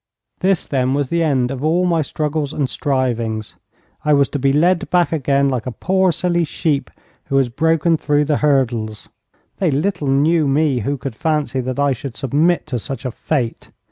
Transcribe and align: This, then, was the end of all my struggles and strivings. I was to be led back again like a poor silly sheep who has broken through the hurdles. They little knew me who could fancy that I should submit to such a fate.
This, 0.39 0.67
then, 0.67 0.95
was 0.95 1.09
the 1.09 1.21
end 1.21 1.51
of 1.51 1.63
all 1.63 1.85
my 1.85 2.01
struggles 2.01 2.53
and 2.53 2.67
strivings. 2.67 3.57
I 4.03 4.13
was 4.13 4.29
to 4.29 4.39
be 4.39 4.51
led 4.51 4.89
back 4.89 5.11
again 5.11 5.47
like 5.47 5.67
a 5.67 5.71
poor 5.71 6.11
silly 6.11 6.43
sheep 6.43 6.89
who 7.25 7.37
has 7.37 7.49
broken 7.49 7.97
through 7.97 8.25
the 8.25 8.37
hurdles. 8.37 9.09
They 9.59 9.69
little 9.69 10.07
knew 10.07 10.47
me 10.47 10.79
who 10.79 10.97
could 10.97 11.13
fancy 11.13 11.59
that 11.61 11.77
I 11.79 11.91
should 11.91 12.17
submit 12.17 12.65
to 12.65 12.79
such 12.79 13.05
a 13.05 13.11
fate. 13.11 13.69